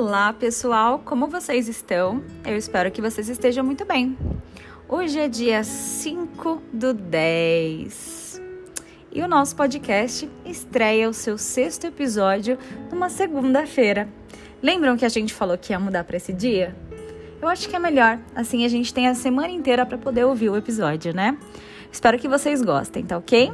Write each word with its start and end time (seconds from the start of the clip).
Olá, 0.00 0.32
pessoal! 0.32 1.02
Como 1.04 1.26
vocês 1.26 1.66
estão? 1.66 2.22
Eu 2.46 2.56
espero 2.56 2.88
que 2.88 3.02
vocês 3.02 3.28
estejam 3.28 3.64
muito 3.64 3.84
bem. 3.84 4.16
Hoje 4.88 5.18
é 5.18 5.26
dia 5.26 5.64
5 5.64 6.62
do 6.72 6.94
10 6.94 8.40
e 9.10 9.20
o 9.20 9.26
nosso 9.26 9.56
podcast 9.56 10.30
estreia 10.46 11.08
o 11.08 11.12
seu 11.12 11.36
sexto 11.36 11.88
episódio 11.88 12.56
numa 12.92 13.10
segunda-feira. 13.10 14.08
Lembram 14.62 14.96
que 14.96 15.04
a 15.04 15.08
gente 15.08 15.34
falou 15.34 15.58
que 15.58 15.72
ia 15.72 15.80
mudar 15.80 16.04
para 16.04 16.16
esse 16.16 16.32
dia? 16.32 16.76
Eu 17.42 17.48
acho 17.48 17.68
que 17.68 17.74
é 17.74 17.80
melhor, 17.80 18.20
assim 18.36 18.64
a 18.64 18.68
gente 18.68 18.94
tem 18.94 19.08
a 19.08 19.16
semana 19.16 19.50
inteira 19.50 19.84
para 19.84 19.98
poder 19.98 20.22
ouvir 20.22 20.48
o 20.48 20.56
episódio, 20.56 21.12
né? 21.12 21.36
Espero 21.90 22.18
que 22.18 22.28
vocês 22.28 22.62
gostem, 22.62 23.04
tá 23.04 23.16
ok? 23.16 23.52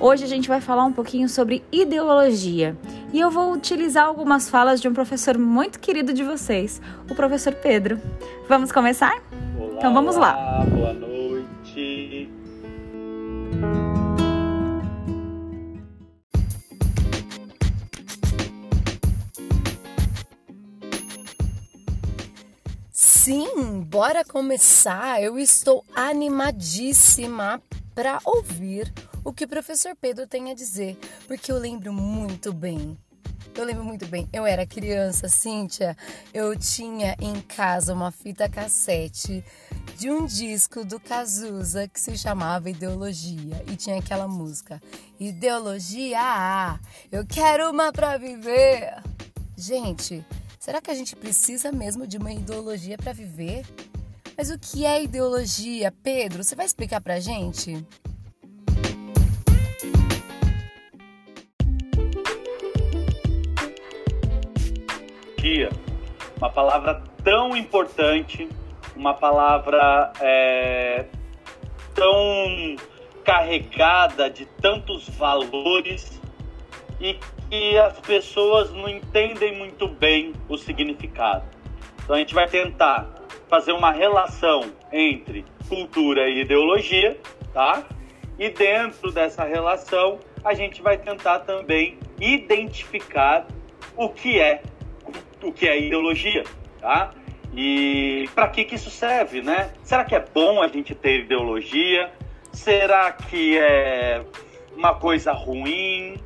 Hoje 0.00 0.22
a 0.24 0.28
gente 0.28 0.48
vai 0.48 0.60
falar 0.60 0.84
um 0.84 0.92
pouquinho 0.92 1.28
sobre 1.28 1.64
ideologia 1.72 2.76
e 3.12 3.18
eu 3.18 3.30
vou 3.30 3.52
utilizar 3.52 4.06
algumas 4.06 4.48
falas 4.48 4.80
de 4.80 4.88
um 4.88 4.94
professor 4.94 5.36
muito 5.36 5.80
querido 5.80 6.12
de 6.12 6.22
vocês, 6.22 6.80
o 7.10 7.14
professor 7.14 7.52
Pedro. 7.54 8.00
Vamos 8.48 8.70
começar? 8.70 9.20
Olá, 9.58 9.74
então 9.76 9.92
vamos 9.92 10.16
lá. 10.16 10.36
Olá, 10.36 10.64
boa 10.64 10.92
noite. 10.92 11.07
Sim, 23.28 23.82
bora 23.82 24.24
começar. 24.24 25.22
Eu 25.22 25.38
estou 25.38 25.84
animadíssima 25.94 27.60
para 27.94 28.18
ouvir 28.24 28.90
o 29.22 29.34
que 29.34 29.44
o 29.44 29.48
professor 29.48 29.94
Pedro 29.94 30.26
tem 30.26 30.50
a 30.50 30.54
dizer, 30.54 30.98
porque 31.26 31.52
eu 31.52 31.58
lembro 31.58 31.92
muito 31.92 32.54
bem. 32.54 32.96
Eu 33.54 33.66
lembro 33.66 33.84
muito 33.84 34.06
bem, 34.06 34.26
eu 34.32 34.46
era 34.46 34.64
criança, 34.64 35.28
Cíntia, 35.28 35.94
eu 36.32 36.58
tinha 36.58 37.14
em 37.20 37.38
casa 37.42 37.92
uma 37.92 38.10
fita 38.10 38.48
cassete 38.48 39.44
de 39.98 40.10
um 40.10 40.24
disco 40.24 40.82
do 40.82 40.98
Cazuza 40.98 41.86
que 41.86 42.00
se 42.00 42.16
chamava 42.16 42.70
Ideologia 42.70 43.62
e 43.70 43.76
tinha 43.76 43.98
aquela 43.98 44.26
música 44.26 44.80
Ideologia, 45.20 46.80
eu 47.12 47.26
quero 47.26 47.70
uma 47.70 47.92
pra 47.92 48.16
viver. 48.16 49.02
Gente, 49.54 50.24
será 50.58 50.80
que 50.80 50.90
a 50.90 50.94
gente 50.94 51.14
precisa 51.14 51.70
mesmo 51.70 52.06
de 52.06 52.18
uma 52.18 52.32
ideologia 52.32 52.96
para 52.98 53.12
viver? 53.12 53.64
Mas 54.36 54.50
o 54.50 54.58
que 54.58 54.84
é 54.84 55.02
ideologia, 55.02 55.92
Pedro? 56.02 56.42
Você 56.42 56.54
vai 56.54 56.66
explicar 56.66 57.00
pra 57.00 57.20
gente? 57.20 57.84
Dia, 65.38 65.70
uma 66.36 66.50
palavra 66.50 67.02
tão 67.22 67.56
importante, 67.56 68.48
uma 68.94 69.14
palavra 69.14 70.12
é, 70.20 71.06
tão 71.94 72.76
carregada 73.24 74.28
de 74.30 74.46
tantos 74.46 75.08
valores 75.10 76.20
e 77.00 77.18
que 77.48 77.78
as 77.78 77.98
pessoas 78.00 78.70
não 78.72 78.88
entendem 78.88 79.56
muito 79.56 79.88
bem 79.88 80.34
o 80.48 80.56
significado. 80.56 81.44
Então 82.02 82.16
a 82.16 82.18
gente 82.18 82.34
vai 82.34 82.46
tentar 82.46 83.08
fazer 83.48 83.72
uma 83.72 83.90
relação 83.90 84.72
entre 84.92 85.44
cultura 85.68 86.28
e 86.28 86.42
ideologia, 86.42 87.18
tá? 87.52 87.84
E 88.38 88.50
dentro 88.50 89.10
dessa 89.10 89.44
relação, 89.44 90.18
a 90.44 90.54
gente 90.54 90.80
vai 90.80 90.96
tentar 90.96 91.40
também 91.40 91.98
identificar 92.20 93.46
o 93.96 94.08
que 94.08 94.40
é 94.40 94.62
o 95.42 95.52
que 95.52 95.68
é 95.68 95.80
ideologia, 95.80 96.44
tá? 96.80 97.12
E 97.54 98.28
para 98.34 98.48
que 98.48 98.64
que 98.64 98.74
isso 98.74 98.90
serve, 98.90 99.40
né? 99.40 99.72
Será 99.82 100.04
que 100.04 100.14
é 100.14 100.20
bom 100.20 100.62
a 100.62 100.68
gente 100.68 100.94
ter 100.94 101.24
ideologia? 101.24 102.10
Será 102.52 103.10
que 103.12 103.58
é 103.58 104.22
uma 104.76 104.94
coisa 104.94 105.32
ruim? 105.32 106.16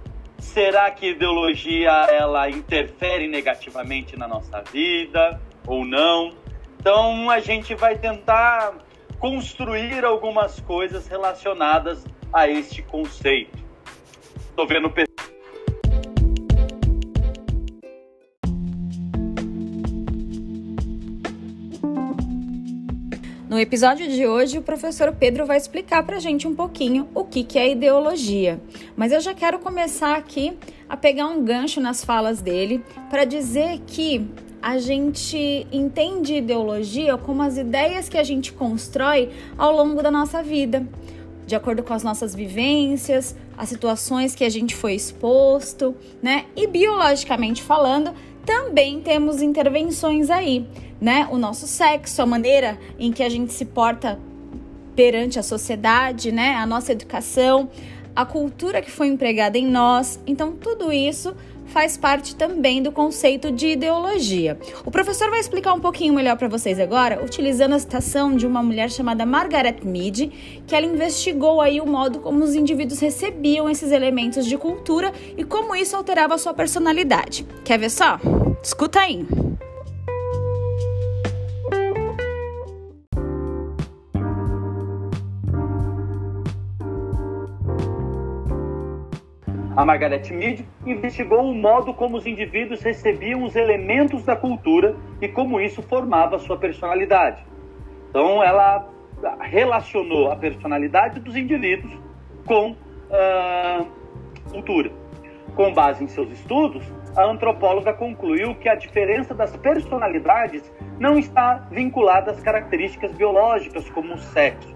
Será 0.43 0.91
que 0.91 1.11
ideologia 1.11 1.91
ela 2.11 2.51
interfere 2.51 3.27
negativamente 3.27 4.19
na 4.19 4.29
nossa 4.29 4.61
vida 4.61 5.41
ou 5.67 5.85
não? 5.85 6.35
Então 6.79 7.31
a 7.31 7.39
gente 7.39 7.75
vai 7.75 7.97
tentar 7.97 8.75
construir 9.19 10.05
algumas 10.05 10.61
coisas 10.61 11.07
relacionadas 11.07 12.05
a 12.33 12.49
este 12.49 12.83
conceito. 12.83 13.57
Estou 14.37 14.67
vendo 14.67 14.91
No 23.53 23.61
episódio 23.61 24.09
de 24.09 24.27
hoje, 24.27 24.57
o 24.57 24.63
professor 24.63 25.13
Pedro 25.13 25.45
vai 25.45 25.59
explicar 25.59 26.03
para 26.05 26.17
a 26.17 26.19
gente 26.19 26.49
um 26.49 26.55
pouquinho 26.55 27.07
o 27.15 27.23
que, 27.23 27.45
que 27.45 27.59
é 27.59 27.71
ideologia. 27.71 28.59
Mas 28.97 29.13
eu 29.13 29.21
já 29.21 29.35
quero 29.35 29.59
começar 29.59 30.17
aqui 30.17 30.57
a 30.89 30.97
pegar 30.97 31.27
um 31.27 31.45
gancho 31.45 31.79
nas 31.79 32.03
falas 32.03 32.41
dele 32.41 32.83
para 33.11 33.27
dizer 33.27 33.79
que 33.87 34.27
a 34.63 34.79
gente 34.79 35.67
entende 35.71 36.37
ideologia 36.37 37.19
como 37.19 37.43
as 37.43 37.59
ideias 37.59 38.09
que 38.09 38.17
a 38.17 38.25
gente 38.25 38.55
constrói 38.55 39.29
ao 39.59 39.77
longo 39.77 40.03
da 40.03 40.11
nossa 40.11 40.43
vida, 40.43 40.89
de 41.47 41.55
acordo 41.55 41.83
com 41.83 41.93
as 41.93 42.03
nossas 42.03 42.35
vivências, 42.35 43.37
as 43.55 43.69
situações 43.69 44.35
que 44.35 44.45
a 44.45 44.49
gente 44.49 44.75
foi 44.75 44.95
exposto, 44.95 45.95
né? 46.23 46.47
E 46.57 46.67
biologicamente 46.67 47.63
falando, 47.63 48.15
também 48.45 49.01
temos 49.01 49.41
intervenções 49.41 50.31
aí 50.31 50.67
né? 51.03 51.27
O 51.33 51.37
nosso 51.37 51.67
sexo, 51.67 52.23
a 52.23 52.27
maneira 52.27 52.79
em 52.97 53.11
que 53.11 53.25
a 53.25 53.29
gente 53.29 53.53
se 53.53 53.65
porta 53.65 54.21
perante 54.95 55.37
a 55.37 55.43
sociedade, 55.43 56.31
né? 56.31 56.55
A 56.55 56.65
nossa 56.65 56.93
educação, 56.93 57.69
a 58.15 58.25
cultura 58.25 58.81
que 58.81 58.91
foi 58.91 59.09
empregada 59.09 59.59
em 59.59 59.67
nós. 59.67 60.21
Então, 60.25 60.53
tudo 60.53 60.93
isso 60.93 61.35
faz 61.73 61.97
parte 61.97 62.37
também 62.37 62.83
do 62.83 62.93
conceito 62.93 63.51
de 63.51 63.69
ideologia. 63.69 64.59
O 64.85 64.91
professor 64.91 65.31
vai 65.31 65.41
explicar 65.41 65.73
um 65.73 65.81
pouquinho 65.81 66.13
melhor 66.13 66.37
para 66.37 66.47
vocês 66.47 66.79
agora, 66.79 67.25
utilizando 67.25 67.75
a 67.75 67.79
citação 67.79 68.37
de 68.37 68.47
uma 68.47 68.63
mulher 68.63 68.91
chamada 68.91 69.25
Margaret 69.25 69.79
Mead, 69.83 70.63
que 70.67 70.77
ela 70.77 70.87
investigou 70.87 71.61
aí 71.61 71.81
o 71.81 71.87
modo 71.87 72.21
como 72.21 72.45
os 72.45 72.55
indivíduos 72.55 73.01
recebiam 73.01 73.69
esses 73.71 73.91
elementos 73.91 74.47
de 74.47 74.59
cultura 74.59 75.13
e 75.37 75.43
como 75.43 75.75
isso 75.75 75.97
alterava 75.97 76.35
a 76.35 76.39
sua 76.39 76.53
personalidade. 76.53 77.47
Quer 77.65 77.79
ver 77.79 77.91
só? 77.91 78.21
Escuta 78.63 79.01
aí. 79.01 79.27
A 89.75 89.87
Margaret 89.87 90.31
Mead 90.31 90.69
investigou 90.85 91.51
o 91.51 91.55
modo 91.55 91.95
como 91.95 92.19
os 92.19 92.27
indivíduos 92.27 92.83
recebiam 92.83 93.43
os 93.43 93.57
elementos 93.57 94.23
da 94.23 94.37
cultura 94.37 94.95
e 95.21 95.29
como 95.29 95.59
isso 95.59 95.81
formava 95.83 96.39
sua 96.39 96.59
personalidade. 96.59 97.43
Então, 98.11 98.43
ela 98.43 98.87
relacionou 99.41 100.31
a 100.31 100.37
personalidade 100.37 101.21
dos 101.21 101.37
indivíduos 101.37 101.93
com 102.45 102.77
a 103.11 103.83
uh, 103.83 104.51
cultura. 104.51 104.91
Com 105.55 105.73
base 105.73 106.05
em 106.05 106.09
seus 106.09 106.31
estudos, 106.31 106.85
a 107.17 107.25
antropóloga 107.25 107.95
concluiu 107.95 108.55
que 108.55 108.69
a 108.69 108.75
diferença 108.75 109.35
das 109.35 109.57
personalidades 109.57 110.71
não 110.99 111.19
está 111.19 111.67
vinculada 111.71 112.31
às 112.31 112.41
características 112.41 113.13
biológicas, 113.13 113.89
como 113.91 114.15
o 114.15 114.19
sexo, 114.19 114.75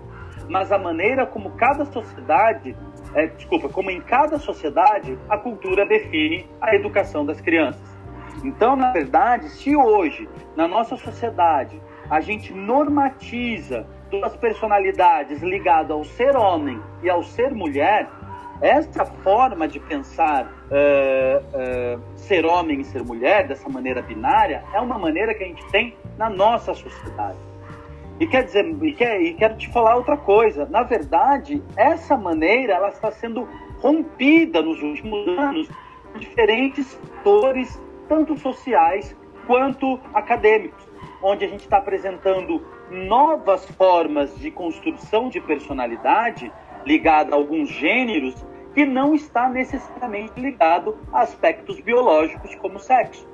mas 0.49 0.73
à 0.73 0.79
maneira 0.79 1.27
como 1.27 1.51
cada 1.53 1.85
sociedade 1.87 2.77
é, 3.15 3.27
desculpa, 3.27 3.69
como 3.69 3.91
em 3.91 4.01
cada 4.01 4.39
sociedade 4.39 5.19
a 5.29 5.39
cultura 5.39 5.87
define 5.87 6.49
a 6.61 6.75
educação 6.75 7.25
das 7.25 7.41
crianças. 7.41 7.97
Então, 8.45 8.77
na 8.77 8.93
verdade, 8.93 9.49
se 9.49 9.75
hoje 9.75 10.29
na 10.55 10.69
nossa 10.69 10.97
sociedade 10.97 11.81
a 12.11 12.21
gente 12.21 12.53
normatiza 12.53 13.87
as 14.23 14.37
personalidades 14.37 15.43
ligadas 15.43 15.91
ao 15.91 16.05
ser 16.05 16.37
homem 16.37 16.81
e 17.03 17.11
ao 17.11 17.23
ser 17.23 17.53
mulher, 17.53 18.09
essa 18.61 19.05
forma 19.05 19.69
de 19.69 19.79
pensar 19.81 20.45
uh, 20.47 21.97
uh, 21.97 22.01
ser 22.17 22.47
homem 22.47 22.81
e 22.81 22.85
ser 22.85 23.03
mulher 23.03 23.47
dessa 23.47 23.69
maneira 23.69 24.01
binária 24.01 24.65
é 24.73 24.81
uma 24.81 24.99
maneira 24.99 25.35
que 25.35 25.45
a 25.45 25.47
gente 25.47 25.67
tem 25.71 25.95
na 26.17 26.31
nossa 26.31 26.73
sociedade. 26.73 27.37
E 28.19 28.27
quer 28.27 28.45
dizer, 28.45 28.65
e, 28.83 28.93
quer, 28.93 29.21
e 29.21 29.35
quero 29.35 29.57
te 29.57 29.71
falar 29.71 29.97
outra 29.97 30.17
coisa. 30.17 30.67
Na 30.67 30.83
verdade, 30.83 31.63
essa 31.77 32.17
maneira 32.17 32.75
ela 32.75 32.89
está 32.89 33.11
sendo 33.11 33.49
rompida 33.79 34.63
nos 34.63 34.83
últimos 34.83 35.29
anos 35.39 35.69
por 36.13 36.19
diferentes 36.19 36.87
setores, 36.87 37.81
tanto 38.09 38.37
sociais 38.37 39.15
quanto 39.47 40.01
acadêmicos, 40.15 40.89
onde 41.23 41.45
a 41.45 41.49
gente 41.49 41.61
está 41.61 41.77
apresentando 41.77 42.65
novas 42.91 43.67
formas 43.73 44.35
de 44.39 44.51
construção 44.51 45.29
de 45.29 45.41
personalidade 45.41 46.51
ligada 46.85 47.35
a 47.35 47.37
alguns 47.37 47.69
gêneros 47.69 48.47
que 48.75 48.85
não 48.85 49.15
está 49.15 49.49
necessariamente 49.49 50.39
ligado 50.39 50.97
a 51.13 51.21
aspectos 51.21 51.81
biológicos 51.81 52.55
como 52.57 52.79
sexo. 52.79 53.27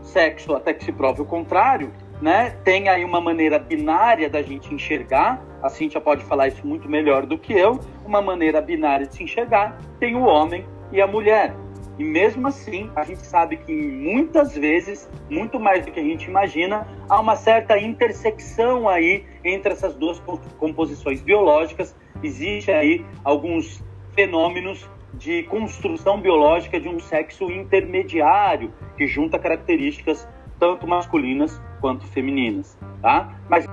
sexo 0.00 0.54
até 0.54 0.72
que 0.72 0.84
se 0.84 0.92
prove 0.92 1.22
o 1.22 1.24
contrário, 1.24 1.92
né? 2.20 2.50
Tem 2.64 2.88
aí 2.88 3.04
uma 3.04 3.20
maneira 3.20 3.58
binária 3.58 4.28
da 4.28 4.42
gente 4.42 4.72
enxergar, 4.72 5.42
a 5.62 5.68
Cíntia 5.68 6.00
pode 6.00 6.24
falar 6.24 6.48
isso 6.48 6.66
muito 6.66 6.88
melhor 6.88 7.26
do 7.26 7.38
que 7.38 7.52
eu, 7.52 7.80
uma 8.04 8.22
maneira 8.22 8.60
binária 8.60 9.06
de 9.06 9.14
se 9.14 9.24
enxergar, 9.24 9.78
tem 9.98 10.14
o 10.16 10.22
homem 10.22 10.64
e 10.92 11.00
a 11.00 11.06
mulher. 11.06 11.54
E 11.98 12.04
mesmo 12.04 12.46
assim, 12.46 12.90
a 12.94 13.04
gente 13.04 13.24
sabe 13.26 13.56
que 13.56 13.72
muitas 13.72 14.54
vezes, 14.54 15.10
muito 15.30 15.58
mais 15.58 15.84
do 15.84 15.92
que 15.92 15.98
a 15.98 16.02
gente 16.02 16.28
imagina, 16.28 16.86
há 17.08 17.18
uma 17.18 17.36
certa 17.36 17.78
intersecção 17.78 18.86
aí 18.86 19.24
entre 19.42 19.72
essas 19.72 19.94
duas 19.94 20.22
composições 20.58 21.22
biológicas. 21.22 21.96
Existe 22.22 22.70
aí 22.70 23.04
alguns 23.24 23.82
fenômenos 24.14 24.88
de 25.14 25.44
construção 25.44 26.20
biológica 26.20 26.78
de 26.78 26.88
um 26.88 27.00
sexo 27.00 27.50
intermediário 27.50 28.72
que 28.98 29.06
junta 29.06 29.38
características 29.38 30.28
tanto 30.58 30.86
masculinas 30.86 31.60
quanto 31.80 32.06
femininas, 32.06 32.76
tá? 33.02 33.34
Mas 33.48 33.66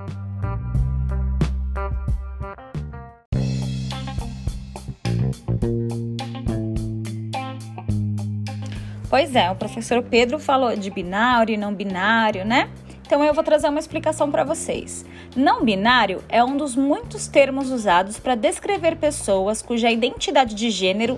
Pois 9.14 9.36
é, 9.36 9.48
o 9.48 9.54
professor 9.54 10.02
Pedro 10.02 10.40
falou 10.40 10.74
de 10.74 10.90
binário 10.90 11.54
e 11.54 11.56
não 11.56 11.72
binário, 11.72 12.44
né? 12.44 12.68
Então 13.06 13.22
eu 13.22 13.32
vou 13.32 13.44
trazer 13.44 13.68
uma 13.68 13.78
explicação 13.78 14.28
para 14.28 14.42
vocês. 14.42 15.06
Não 15.36 15.64
binário 15.64 16.20
é 16.28 16.42
um 16.42 16.56
dos 16.56 16.74
muitos 16.74 17.28
termos 17.28 17.70
usados 17.70 18.18
para 18.18 18.34
descrever 18.34 18.96
pessoas 18.96 19.62
cuja 19.62 19.88
identidade 19.88 20.56
de 20.56 20.68
gênero 20.68 21.16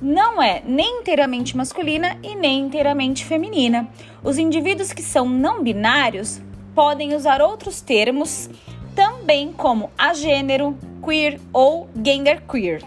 não 0.00 0.40
é 0.40 0.62
nem 0.64 1.00
inteiramente 1.00 1.56
masculina 1.56 2.16
e 2.22 2.34
nem 2.34 2.60
inteiramente 2.60 3.24
feminina. 3.24 3.88
Os 4.22 4.38
indivíduos 4.38 4.92
que 4.92 5.02
são 5.02 5.28
não 5.28 5.62
binários 5.62 6.40
podem 6.74 7.14
usar 7.14 7.42
outros 7.42 7.80
termos 7.80 8.48
também 8.94 9.52
como 9.52 9.90
agênero, 9.96 10.76
queer 11.04 11.40
ou 11.52 11.88
genderqueer. 12.04 12.82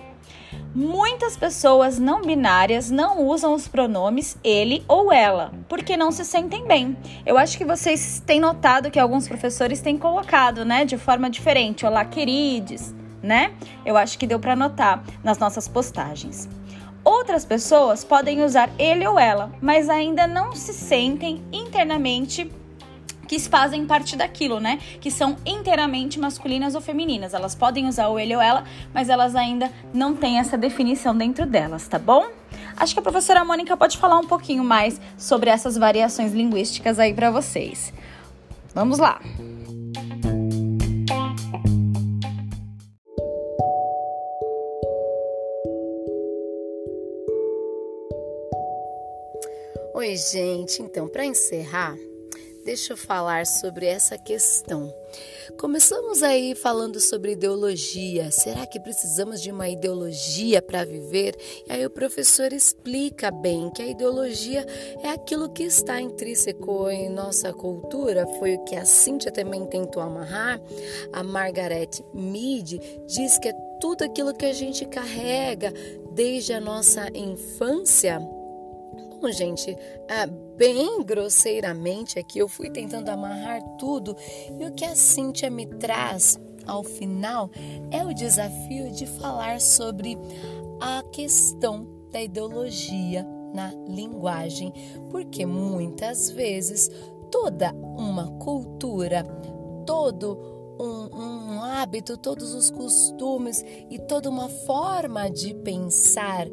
Muitas 0.75 1.38
pessoas 1.38 2.00
não 2.00 2.24
binárias 2.24 2.89
não 2.89 3.27
usam 3.27 3.54
os 3.54 3.68
pronomes 3.68 4.36
ele 4.44 4.83
ou 4.88 5.13
ela, 5.13 5.54
porque 5.69 5.95
não 5.95 6.12
se 6.12 6.25
sentem 6.25 6.66
bem. 6.66 6.98
Eu 7.24 7.38
acho 7.38 7.59
que 7.59 7.63
vocês 7.63 8.24
têm 8.25 8.39
notado 8.39 8.89
que 8.89 9.00
alguns 9.00 9.27
professores 9.27 9.81
têm 9.81 10.00
colocado, 10.00 10.66
né, 10.66 10.83
de 10.83 10.98
forma 10.98 11.30
diferente, 11.30 11.86
olá 11.86 12.04
queridos, 12.04 12.92
né? 13.21 13.54
Eu 13.86 13.95
acho 13.95 14.18
que 14.18 14.25
deu 14.25 14.39
para 14.39 14.56
notar 14.56 15.04
nas 15.24 15.38
nossas 15.38 15.68
postagens. 15.68 16.50
Outras 17.03 17.44
pessoas 17.44 18.03
podem 18.03 18.44
usar 18.44 18.69
ele 18.79 19.05
ou 19.05 19.19
ela, 19.19 19.51
mas 19.61 19.89
ainda 19.89 20.25
não 20.25 20.55
se 20.55 20.73
sentem 20.73 21.41
internamente 21.51 22.50
que 23.27 23.39
fazem 23.39 23.85
parte 23.85 24.15
daquilo, 24.15 24.59
né? 24.59 24.79
Que 25.01 25.09
são 25.09 25.35
inteiramente 25.45 26.19
masculinas 26.19 26.75
ou 26.75 26.81
femininas. 26.81 27.33
Elas 27.33 27.55
podem 27.55 27.88
usar 27.88 28.07
o 28.09 28.19
ele 28.19 28.35
ou 28.35 28.41
ela, 28.41 28.63
mas 28.94 29.09
elas 29.09 29.35
ainda 29.35 29.71
não 29.94 30.15
têm 30.15 30.39
essa 30.39 30.57
definição 30.57 31.15
dentro 31.15 31.45
delas, 31.45 31.88
tá 31.88 31.97
bom? 31.97 32.27
Acho 32.77 32.94
que 32.94 33.00
a 33.00 33.03
professora 33.03 33.44
Mônica 33.44 33.75
pode 33.75 33.97
falar 33.97 34.17
um 34.17 34.27
pouquinho 34.27 34.63
mais 34.63 34.99
sobre 35.17 35.49
essas 35.49 35.77
variações 35.77 36.33
linguísticas 36.33 36.99
aí 36.99 37.13
para 37.13 37.31
vocês. 37.31 37.94
Vamos 38.73 38.97
lá. 38.97 39.19
Gente. 50.31 50.81
Então, 50.81 51.07
para 51.07 51.25
encerrar, 51.25 51.97
deixa 52.63 52.93
eu 52.93 52.97
falar 52.97 53.45
sobre 53.45 53.85
essa 53.85 54.17
questão. 54.17 54.93
Começamos 55.57 56.23
aí 56.23 56.55
falando 56.55 56.99
sobre 56.99 57.33
ideologia. 57.33 58.31
Será 58.31 58.65
que 58.65 58.79
precisamos 58.79 59.41
de 59.41 59.51
uma 59.51 59.69
ideologia 59.69 60.61
para 60.61 60.85
viver? 60.85 61.35
E 61.67 61.71
aí 61.71 61.85
o 61.85 61.89
professor 61.89 62.51
explica 62.53 63.29
bem 63.29 63.69
que 63.69 63.81
a 63.81 63.87
ideologia 63.87 64.65
é 65.01 65.09
aquilo 65.09 65.51
que 65.51 65.63
está 65.63 66.01
intrínseco 66.01 66.89
em 66.89 67.09
nossa 67.09 67.53
cultura. 67.53 68.25
Foi 68.39 68.55
o 68.55 68.63
que 68.63 68.75
a 68.75 68.85
Cíntia 68.85 69.31
também 69.31 69.65
tentou 69.65 70.01
amarrar. 70.01 70.59
A 71.11 71.21
Margaret 71.21 71.91
Mead 72.13 72.79
diz 73.05 73.37
que 73.37 73.49
é 73.49 73.53
tudo 73.79 74.03
aquilo 74.03 74.33
que 74.33 74.45
a 74.45 74.53
gente 74.53 74.85
carrega 74.85 75.71
desde 76.13 76.53
a 76.53 76.61
nossa 76.61 77.09
infância 77.13 78.19
Bom, 79.23 79.31
gente, 79.31 79.73
ah, 80.09 80.27
bem 80.57 81.01
grosseiramente 81.01 82.19
aqui 82.19 82.39
eu 82.39 82.49
fui 82.49 82.69
tentando 82.69 83.07
amarrar 83.07 83.61
tudo. 83.77 84.17
E 84.59 84.65
o 84.65 84.73
que 84.73 84.83
a 84.83 84.97
Cíntia 84.97 85.49
me 85.49 85.65
traz 85.65 86.37
ao 86.67 86.83
final 86.83 87.49
é 87.89 88.03
o 88.03 88.13
desafio 88.13 88.91
de 88.91 89.05
falar 89.05 89.61
sobre 89.61 90.17
a 90.81 91.01
questão 91.09 91.87
da 92.11 92.21
ideologia 92.21 93.25
na 93.53 93.71
linguagem, 93.87 94.73
porque 95.09 95.45
muitas 95.45 96.29
vezes 96.29 96.91
toda 97.31 97.71
uma 97.71 98.27
cultura, 98.39 99.23
todo 99.85 100.37
um, 100.77 101.17
um 101.17 101.63
hábito, 101.63 102.17
todos 102.17 102.53
os 102.53 102.69
costumes 102.69 103.63
e 103.89 103.97
toda 103.99 104.29
uma 104.29 104.49
forma 104.49 105.29
de 105.29 105.53
pensar 105.53 106.45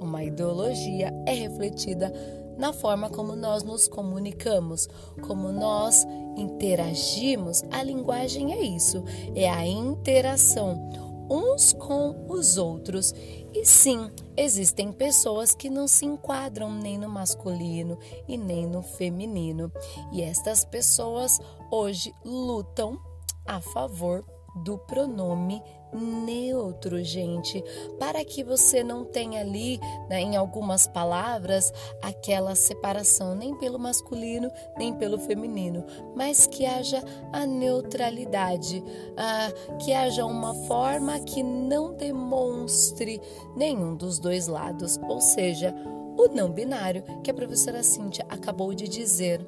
uma 0.00 0.24
ideologia 0.24 1.12
é 1.26 1.32
refletida 1.32 2.12
na 2.56 2.72
forma 2.72 3.08
como 3.08 3.36
nós 3.36 3.62
nos 3.62 3.86
comunicamos, 3.86 4.88
como 5.26 5.52
nós 5.52 6.04
interagimos. 6.36 7.62
A 7.70 7.82
linguagem 7.82 8.52
é 8.52 8.60
isso, 8.62 9.04
é 9.34 9.48
a 9.48 9.64
interação 9.66 11.08
uns 11.30 11.72
com 11.72 12.26
os 12.28 12.56
outros. 12.56 13.14
E 13.52 13.64
sim, 13.64 14.10
existem 14.36 14.92
pessoas 14.92 15.54
que 15.54 15.68
não 15.68 15.86
se 15.86 16.06
enquadram 16.06 16.72
nem 16.72 16.98
no 16.98 17.08
masculino 17.08 17.98
e 18.26 18.36
nem 18.36 18.66
no 18.66 18.82
feminino. 18.82 19.70
E 20.12 20.22
estas 20.22 20.64
pessoas 20.64 21.38
hoje 21.70 22.14
lutam 22.24 22.98
a 23.46 23.60
favor 23.60 24.24
do 24.64 24.78
pronome 24.78 25.62
neutro, 25.92 27.02
gente, 27.02 27.62
para 27.98 28.24
que 28.24 28.42
você 28.42 28.82
não 28.82 29.04
tenha 29.04 29.40
ali, 29.40 29.78
né, 30.08 30.20
em 30.20 30.36
algumas 30.36 30.86
palavras, 30.86 31.72
aquela 32.02 32.54
separação 32.54 33.34
nem 33.34 33.54
pelo 33.54 33.78
masculino 33.78 34.50
nem 34.76 34.94
pelo 34.94 35.18
feminino, 35.18 35.84
mas 36.14 36.46
que 36.46 36.66
haja 36.66 37.02
a 37.32 37.46
neutralidade, 37.46 38.82
ah, 39.16 39.52
que 39.78 39.92
haja 39.92 40.24
uma 40.24 40.54
forma 40.66 41.18
que 41.20 41.42
não 41.42 41.94
demonstre 41.94 43.20
nenhum 43.56 43.94
dos 43.94 44.18
dois 44.18 44.46
lados, 44.46 44.98
ou 45.08 45.20
seja, 45.20 45.74
o 46.16 46.26
não 46.34 46.50
binário 46.50 47.04
que 47.22 47.30
a 47.30 47.34
professora 47.34 47.82
Cíntia 47.82 48.26
acabou 48.28 48.74
de 48.74 48.88
dizer. 48.88 49.40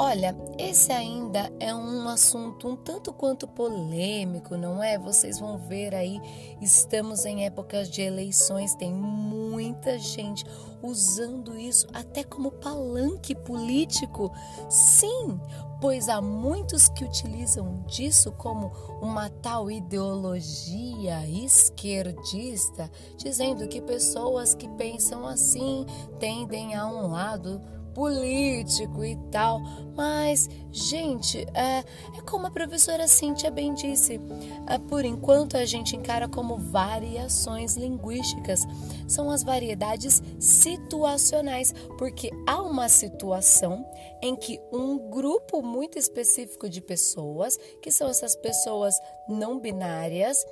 Olha, 0.00 0.32
esse 0.56 0.92
ainda 0.92 1.52
é 1.58 1.74
um 1.74 2.08
assunto 2.08 2.68
um 2.68 2.76
tanto 2.76 3.12
quanto 3.12 3.48
polêmico, 3.48 4.56
não 4.56 4.80
é? 4.80 4.96
Vocês 4.96 5.40
vão 5.40 5.58
ver 5.58 5.92
aí, 5.92 6.20
estamos 6.60 7.24
em 7.24 7.44
épocas 7.44 7.90
de 7.90 8.02
eleições, 8.02 8.76
tem 8.76 8.94
muita 8.94 9.98
gente 9.98 10.44
usando 10.80 11.58
isso 11.58 11.84
até 11.92 12.22
como 12.22 12.52
palanque 12.52 13.34
político. 13.34 14.32
Sim, 14.70 15.40
pois 15.80 16.08
há 16.08 16.20
muitos 16.20 16.88
que 16.88 17.04
utilizam 17.04 17.82
disso 17.88 18.30
como 18.30 18.70
uma 19.02 19.28
tal 19.28 19.68
ideologia 19.68 21.28
esquerdista, 21.28 22.88
dizendo 23.16 23.66
que 23.66 23.80
pessoas 23.80 24.54
que 24.54 24.68
pensam 24.68 25.26
assim 25.26 25.84
tendem 26.20 26.76
a 26.76 26.86
um 26.86 27.08
lado 27.10 27.60
político 27.98 29.04
e 29.04 29.16
tal. 29.28 29.60
Mas, 29.96 30.48
gente, 30.70 31.44
é, 31.52 31.80
é 32.16 32.20
como 32.24 32.46
a 32.46 32.50
professora 32.50 33.08
Cíntia 33.08 33.50
bem 33.50 33.74
disse: 33.74 34.20
é, 34.68 34.78
por 34.78 35.04
enquanto 35.04 35.56
a 35.56 35.66
gente 35.66 35.96
encara 35.96 36.28
como 36.28 36.56
variações 36.56 37.76
linguísticas. 37.76 38.64
São 39.08 39.30
as 39.30 39.42
variedades 39.42 40.22
situacionais, 40.38 41.74
porque 41.98 42.30
há 42.46 42.62
uma 42.62 42.88
situação 42.88 43.84
em 44.22 44.36
que 44.36 44.60
um 44.72 45.10
grupo 45.10 45.60
muito 45.60 45.98
específico 45.98 46.68
de 46.68 46.80
pessoas, 46.80 47.58
que 47.82 47.90
são 47.90 48.08
essas 48.08 48.36
pessoas 48.36 48.94
não 49.28 49.58
binárias, 49.58 50.44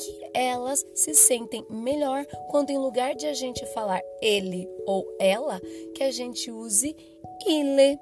que 0.00 0.30
elas 0.34 0.84
se 0.94 1.14
sentem 1.14 1.64
melhor 1.68 2.24
quando, 2.50 2.70
em 2.70 2.78
lugar 2.78 3.14
de 3.14 3.26
a 3.26 3.34
gente 3.34 3.64
falar 3.66 4.02
ele 4.22 4.68
ou 4.86 5.06
ela, 5.18 5.60
que 5.94 6.02
a 6.02 6.10
gente 6.10 6.50
use 6.50 6.96
ele. 7.46 7.98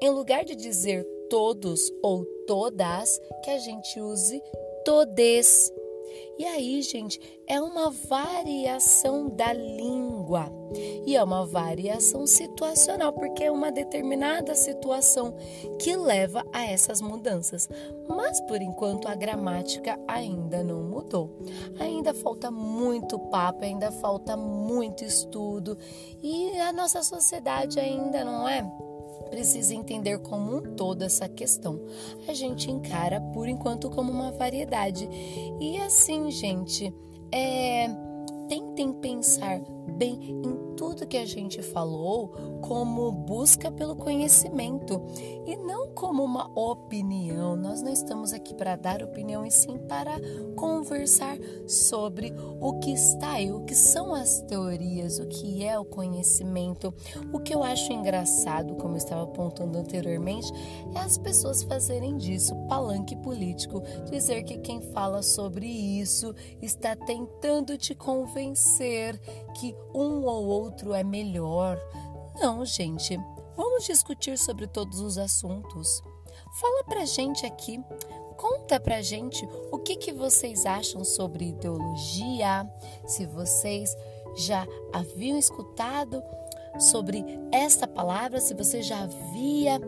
Em 0.00 0.10
lugar 0.10 0.44
de 0.44 0.54
dizer 0.54 1.04
todos 1.28 1.92
ou 2.02 2.24
todas, 2.46 3.20
que 3.42 3.50
a 3.50 3.58
gente 3.58 4.00
use 4.00 4.42
todes. 4.84 5.72
E 6.38 6.44
aí, 6.44 6.82
gente, 6.82 7.20
é 7.46 7.60
uma 7.60 7.90
variação 7.90 9.28
da 9.28 9.52
língua 9.52 10.11
língua. 10.22 10.50
E 11.04 11.16
é 11.16 11.22
uma 11.22 11.44
variação 11.44 12.26
situacional, 12.26 13.12
porque 13.12 13.44
é 13.44 13.50
uma 13.50 13.70
determinada 13.70 14.54
situação 14.54 15.34
que 15.78 15.94
leva 15.96 16.44
a 16.52 16.64
essas 16.64 17.00
mudanças. 17.00 17.68
Mas 18.08 18.40
por 18.42 18.62
enquanto 18.62 19.08
a 19.08 19.14
gramática 19.14 19.98
ainda 20.06 20.62
não 20.62 20.82
mudou. 20.82 21.36
Ainda 21.78 22.14
falta 22.14 22.50
muito 22.50 23.18
papo, 23.18 23.64
ainda 23.64 23.90
falta 23.90 24.36
muito 24.36 25.04
estudo 25.04 25.76
e 26.22 26.58
a 26.60 26.72
nossa 26.72 27.02
sociedade 27.02 27.78
ainda 27.78 28.24
não 28.24 28.48
é 28.48 28.62
precisa 29.28 29.74
entender 29.74 30.18
como 30.18 30.56
um 30.58 30.60
todo 30.74 31.02
essa 31.02 31.26
questão. 31.26 31.80
A 32.28 32.34
gente 32.34 32.70
encara 32.70 33.18
por 33.18 33.48
enquanto 33.48 33.88
como 33.88 34.12
uma 34.12 34.30
variedade. 34.30 35.08
E 35.58 35.78
assim, 35.78 36.30
gente, 36.30 36.94
é 37.32 37.88
tentem 38.52 38.92
pensar 38.92 39.62
bem 39.86 40.40
em 40.44 40.74
tudo 40.76 41.06
que 41.06 41.16
a 41.16 41.26
gente 41.26 41.62
falou 41.62 42.34
como 42.60 43.10
busca 43.12 43.70
pelo 43.70 43.94
conhecimento 43.94 45.00
e 45.46 45.56
não 45.56 45.88
como 45.88 46.24
uma 46.24 46.50
opinião. 46.58 47.56
Nós 47.56 47.82
não 47.82 47.92
estamos 47.92 48.32
aqui 48.32 48.54
para 48.54 48.76
dar 48.76 49.02
opinião 49.02 49.44
e 49.44 49.50
sim 49.50 49.78
para 49.88 50.16
conversar 50.56 51.38
sobre 51.66 52.32
o 52.60 52.78
que 52.78 52.92
está 52.92 53.32
aí, 53.32 53.52
o 53.52 53.60
que 53.60 53.74
são 53.74 54.14
as 54.14 54.40
teorias, 54.42 55.18
o 55.18 55.26
que 55.26 55.64
é 55.64 55.78
o 55.78 55.84
conhecimento. 55.84 56.92
O 57.32 57.38
que 57.38 57.54
eu 57.54 57.62
acho 57.62 57.92
engraçado, 57.92 58.74
como 58.76 58.94
eu 58.94 58.98
estava 58.98 59.24
apontando 59.24 59.78
anteriormente, 59.78 60.52
é 60.94 60.98
as 60.98 61.18
pessoas 61.18 61.62
fazerem 61.62 62.16
disso 62.16 62.54
palanque 62.68 63.16
político, 63.16 63.82
dizer 64.10 64.42
que 64.44 64.58
quem 64.58 64.80
fala 64.80 65.22
sobre 65.22 65.66
isso 65.66 66.34
está 66.60 66.96
tentando 66.96 67.76
te 67.76 67.94
convencer 67.94 69.20
um 69.94 70.24
ou 70.24 70.46
outro 70.46 70.94
é 70.94 71.02
melhor. 71.02 71.78
Não, 72.40 72.64
gente. 72.64 73.18
Vamos 73.56 73.84
discutir 73.84 74.38
sobre 74.38 74.66
todos 74.66 75.00
os 75.00 75.18
assuntos. 75.18 76.02
Fala 76.60 76.84
pra 76.84 77.04
gente 77.04 77.44
aqui, 77.44 77.82
conta 78.36 78.80
pra 78.80 79.02
gente 79.02 79.46
o 79.70 79.78
que, 79.78 79.96
que 79.96 80.12
vocês 80.12 80.64
acham 80.64 81.04
sobre 81.04 81.48
ideologia, 81.48 82.68
se 83.06 83.26
vocês 83.26 83.94
já 84.34 84.66
haviam 84.92 85.38
escutado 85.38 86.22
sobre 86.78 87.24
esta 87.52 87.86
palavra, 87.86 88.40
se 88.40 88.54
você 88.54 88.82
já 88.82 89.02
havia 89.02 89.78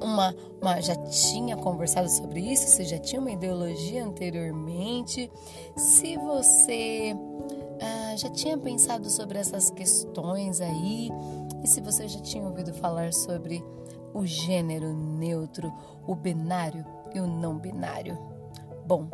uma, 0.00 0.34
uma, 0.60 0.80
já 0.80 0.94
tinha 1.06 1.56
conversado 1.56 2.08
sobre 2.08 2.40
isso, 2.40 2.66
se 2.68 2.84
já 2.84 2.98
tinha 2.98 3.20
uma 3.20 3.30
ideologia 3.30 4.04
anteriormente, 4.04 5.30
se 5.76 6.16
você 6.16 7.16
ah, 7.80 8.16
já 8.16 8.28
tinha 8.30 8.56
pensado 8.56 9.08
sobre 9.10 9.38
essas 9.38 9.70
questões 9.70 10.60
aí? 10.60 11.10
E 11.62 11.68
se 11.68 11.80
você 11.80 12.08
já 12.08 12.20
tinha 12.20 12.44
ouvido 12.44 12.72
falar 12.74 13.12
sobre 13.12 13.64
o 14.14 14.24
gênero 14.24 14.92
neutro, 14.92 15.72
o 16.06 16.14
binário 16.14 16.84
e 17.14 17.20
o 17.20 17.26
não 17.26 17.58
binário? 17.58 18.18
Bom, 18.86 19.08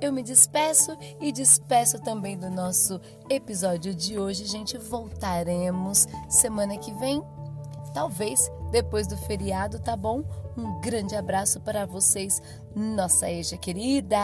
eu 0.00 0.12
me 0.12 0.22
despeço 0.22 0.96
e 1.20 1.30
despeço 1.30 2.00
também 2.00 2.36
do 2.36 2.50
nosso 2.50 3.00
episódio 3.30 3.94
de 3.94 4.18
hoje. 4.18 4.46
Gente, 4.46 4.76
voltaremos 4.76 6.08
semana 6.28 6.76
que 6.76 6.92
vem, 6.94 7.22
talvez 7.94 8.50
depois 8.72 9.06
do 9.06 9.16
feriado, 9.16 9.78
tá 9.78 9.96
bom? 9.96 10.24
Um 10.56 10.80
grande 10.80 11.14
abraço 11.14 11.60
para 11.60 11.86
vocês, 11.86 12.42
nossa 12.74 13.30
Eja 13.30 13.56
querida! 13.56 14.18